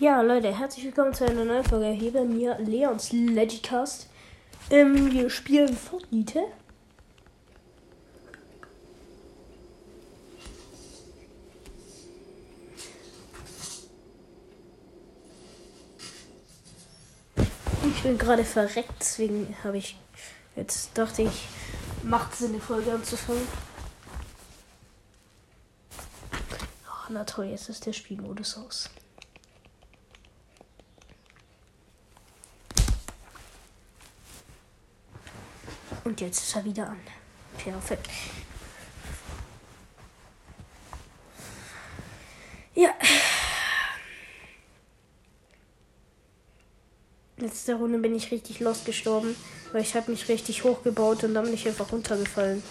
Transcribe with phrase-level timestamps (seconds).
[0.00, 4.06] Ja, Leute, herzlich willkommen zu einer neuen Folge hier bei mir, Leons Legicast.
[4.70, 6.40] Ähm, wir spielen Fortnite.
[17.82, 19.98] Ich bin gerade verreckt, deswegen habe ich
[20.54, 21.48] jetzt dachte ich,
[22.04, 23.42] macht Sinn, eine Folge anzufangen.
[26.86, 28.90] Oh, na toll, jetzt ist der Spielmodus aus.
[36.08, 36.96] Und jetzt ist er wieder an.
[37.58, 38.08] Perfekt.
[42.74, 42.94] Ja.
[47.36, 49.36] Letzte Runde bin ich richtig lost gestorben,
[49.72, 52.62] weil ich habe mich richtig hochgebaut und dann bin ich einfach runtergefallen.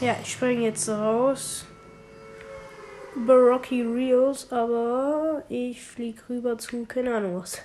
[0.00, 1.66] Ja, ich springe jetzt raus.
[3.14, 7.58] Über Rocky Reels, aber ich fliege rüber zu, keine Ahnung was.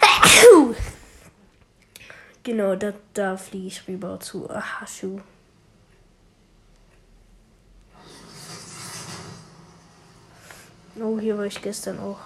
[2.42, 5.20] Genau, da, da fliege ich rüber zu Ahashu.
[11.00, 12.20] Oh, hier war ich gestern auch.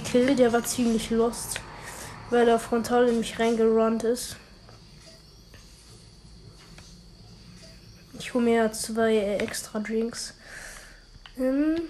[0.00, 1.60] Kill, der war ziemlich lost,
[2.30, 4.36] weil er frontal in mich reingerannt ist.
[8.18, 10.34] Ich hole mir zwei extra Drinks.
[11.36, 11.82] Ähm.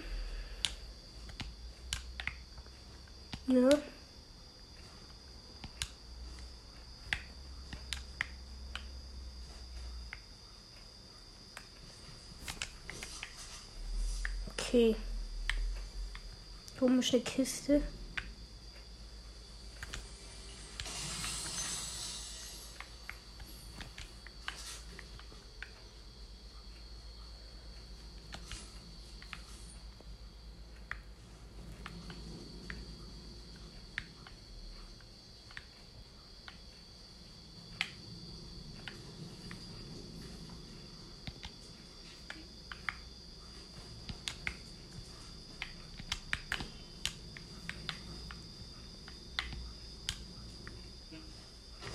[3.46, 3.68] Ja.
[14.58, 14.96] Okay.
[16.82, 17.81] Komische Kiste.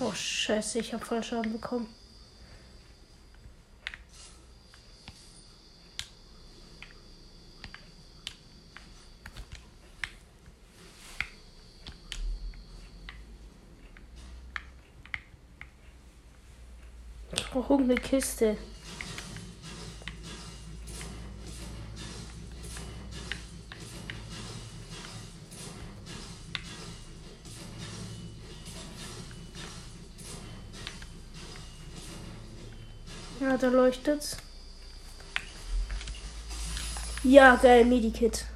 [0.00, 0.12] Oh
[0.48, 1.94] scheiße, ich habe voll Schaden bekommen.
[17.36, 18.56] Ich brauche eine Kiste.
[33.70, 34.36] Leuchtet's.
[37.22, 38.46] Ja, geil, Medikit.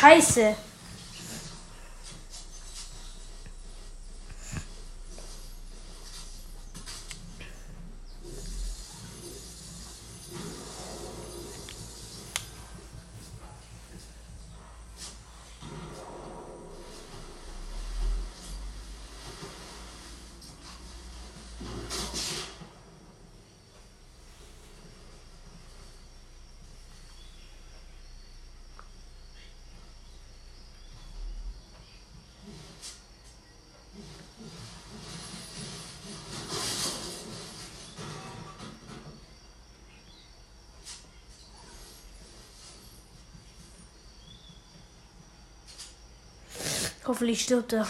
[0.00, 0.56] Scheiße.
[47.10, 47.88] Hoffentlich stirbt er.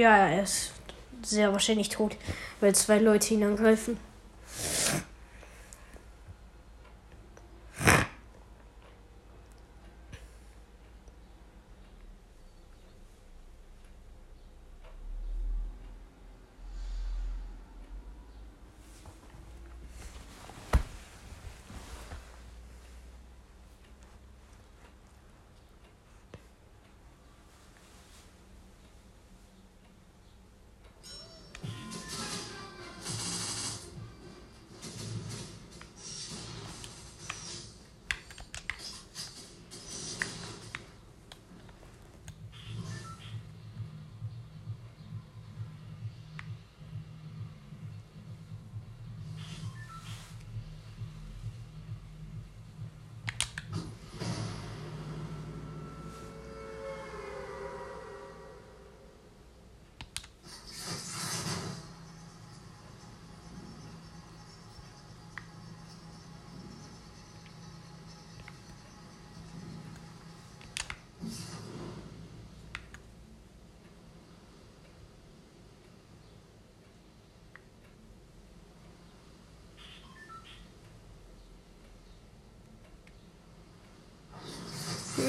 [0.00, 0.72] Ja, er ist
[1.20, 2.16] sehr wahrscheinlich tot,
[2.60, 3.98] weil zwei Leute ihn angreifen.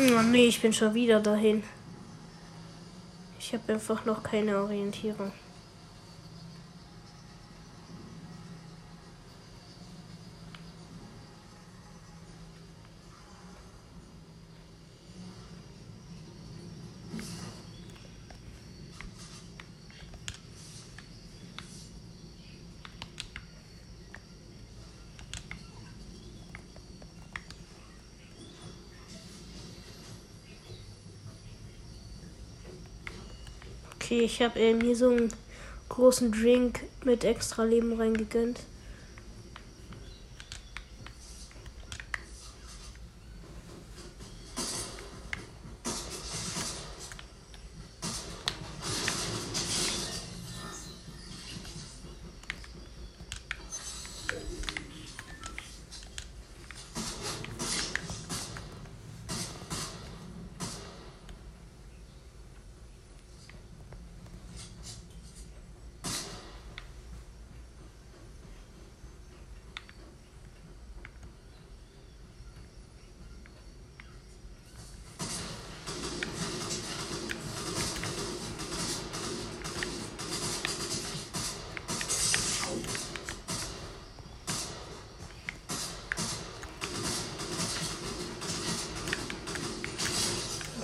[0.03, 1.61] Oh nee, ich bin schon wieder dahin.
[3.37, 5.31] Ich habe einfach noch keine Orientierung.
[34.11, 35.31] Okay, ich habe ähm, hier so einen
[35.87, 38.59] großen Drink mit extra Leben reingegönnt.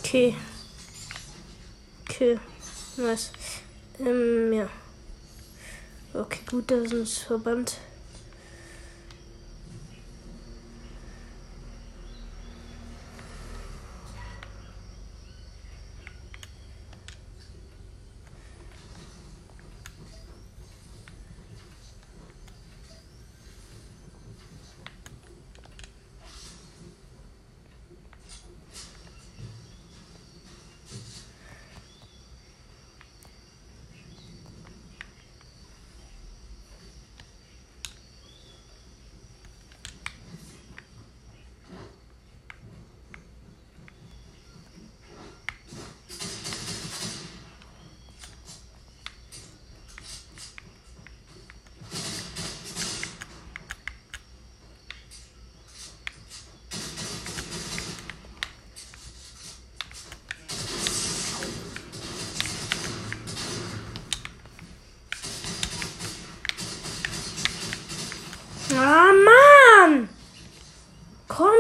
[0.08, 0.34] Okay.
[2.10, 2.40] Okay.
[2.96, 3.34] Nice.
[4.00, 4.70] Ähm, ja.
[6.14, 7.66] Okay, gut, das ist ein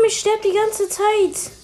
[0.08, 0.12] Verband.
[0.12, 1.57] ich sterbe die ganze Zeit.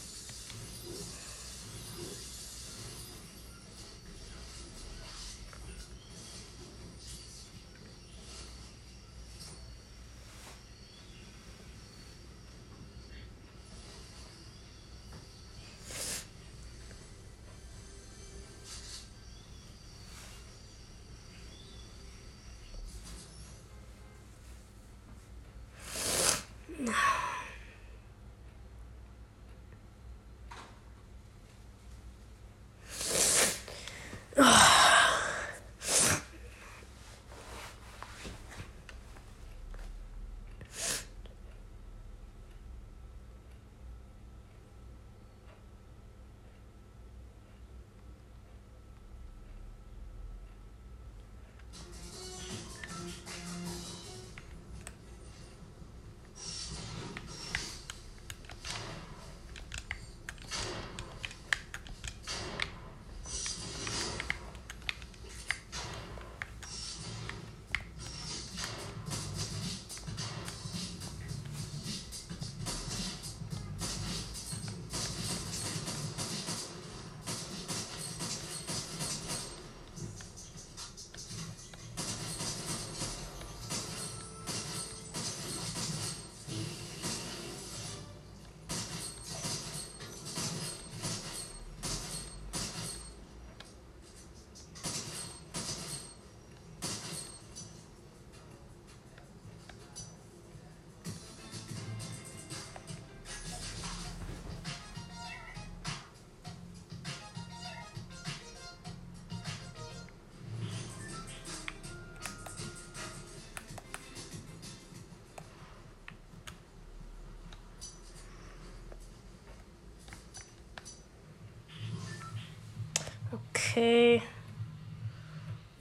[123.73, 124.21] Okay.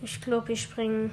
[0.00, 1.10] Ich glaube, ich springe.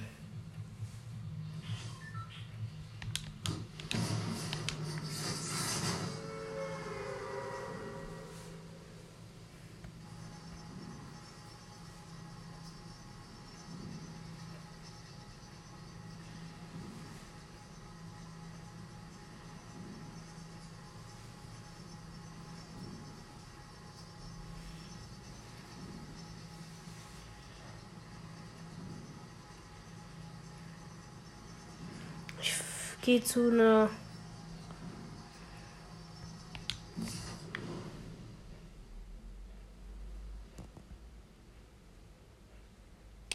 [33.09, 33.89] Gehe zu einer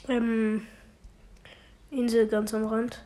[0.06, 0.64] ähm,
[1.90, 3.04] Insel ganz am Rand.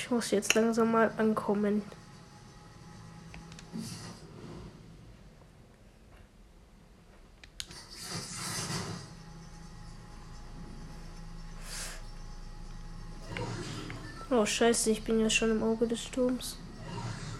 [0.00, 1.82] Ich muss jetzt langsam mal ankommen.
[14.30, 16.58] Oh scheiße, ich bin ja schon im Auge des Sturms.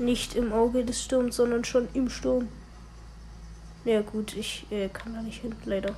[0.01, 2.49] Nicht im Auge des Sturms, sondern schon im Sturm.
[3.85, 5.95] Ja gut, ich äh, kann da nicht hin, leider.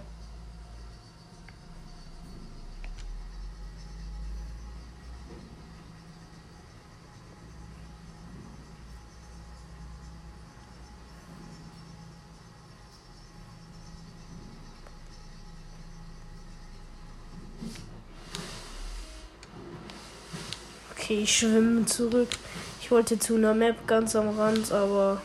[21.11, 22.29] Okay, ich schwimme zurück.
[22.81, 25.21] Ich wollte zu einer Map ganz am Rand, aber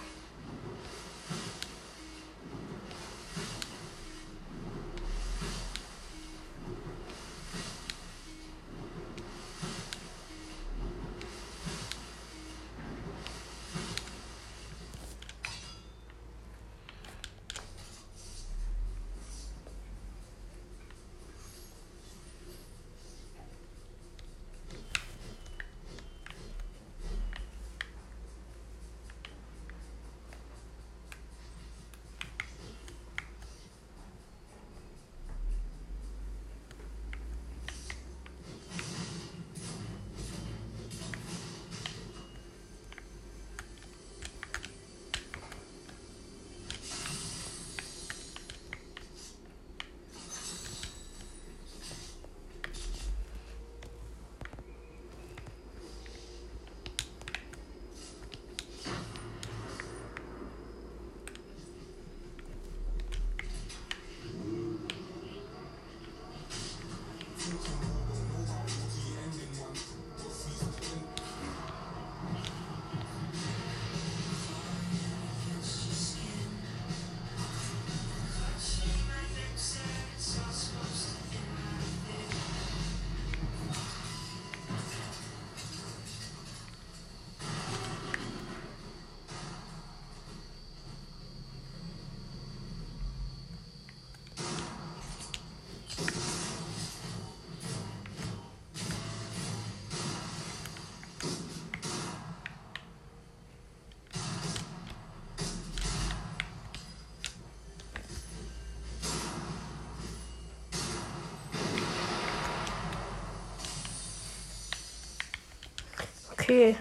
[116.56, 116.78] Okay.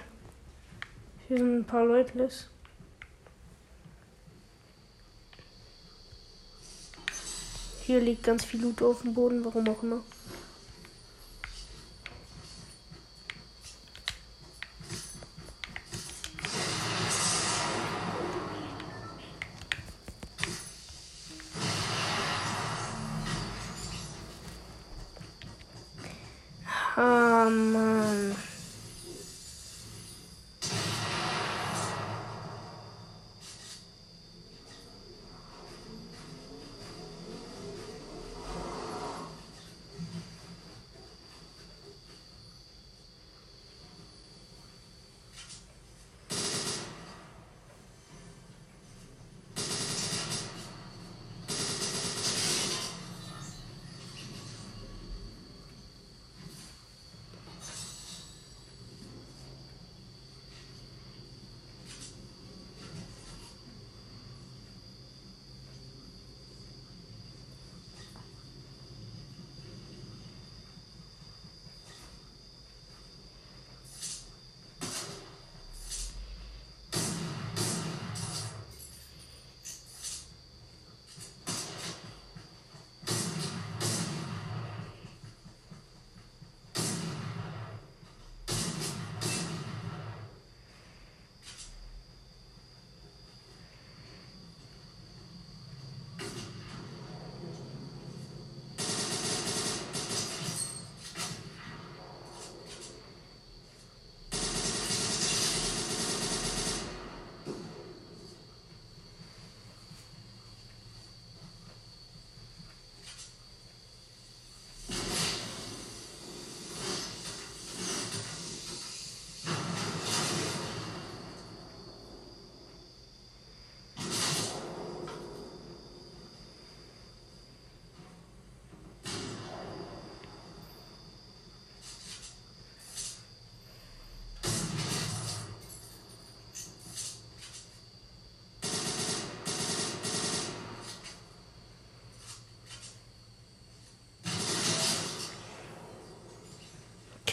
[1.27, 2.29] Hier sind ein paar Leute.
[7.83, 10.05] Hier liegt ganz viel Loot auf dem Boden, warum auch immer.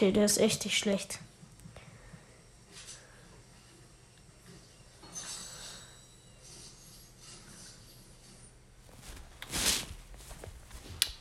[0.02, 1.20] Okay, der ist echt nicht schlecht.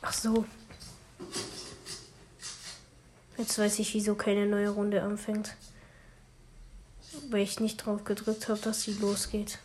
[0.01, 0.45] Ach so.
[3.37, 5.55] Jetzt weiß ich, wieso keine neue Runde anfängt.
[7.29, 9.59] Weil ich nicht drauf gedrückt habe, dass sie losgeht.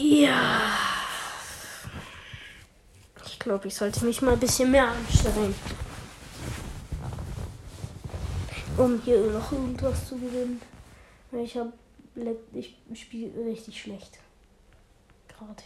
[0.00, 0.70] Ja.
[3.26, 5.54] Ich glaube, ich sollte mich mal ein bisschen mehr anstrengen.
[8.76, 10.62] Um hier noch irgendwas zu gewinnen.
[11.32, 11.58] Ich
[12.52, 14.18] ich spiele richtig schlecht.
[15.28, 15.62] Gerade.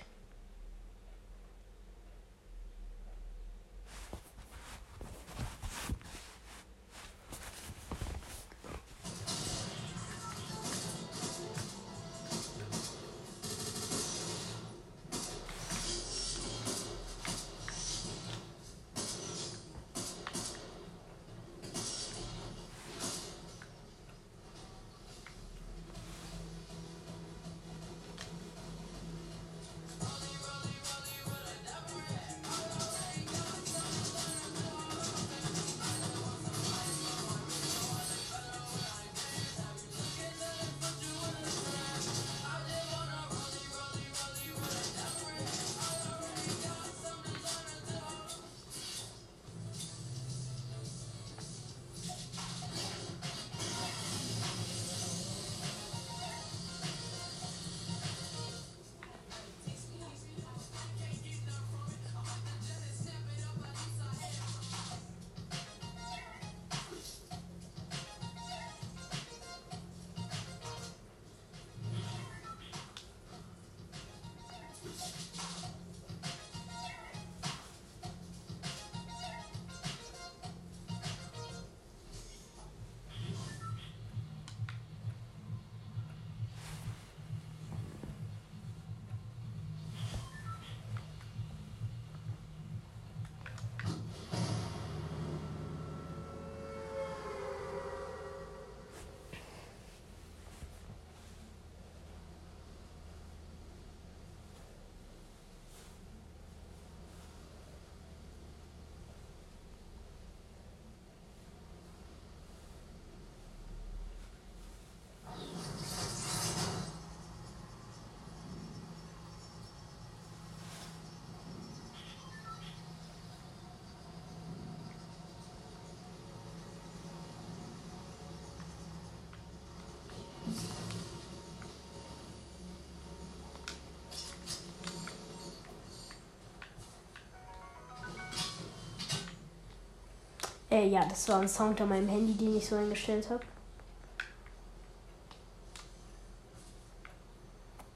[140.75, 143.45] Äh, ja, das war ein Sound an meinem Handy, den ich so eingestellt habe.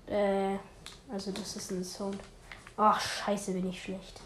[0.06, 0.58] Äh,
[1.12, 2.20] also das ist ein Sound.
[2.76, 4.20] Ach, scheiße, bin ich schlecht.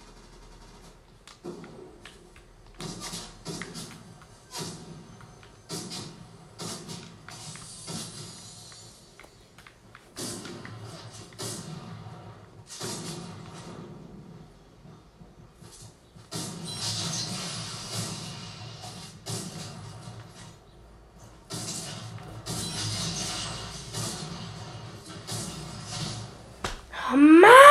[27.14, 27.61] Mom!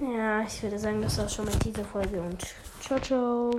[0.00, 2.46] Ja, ich würde sagen, das war schon mal diese Folge und
[2.80, 3.50] ciao, ciao.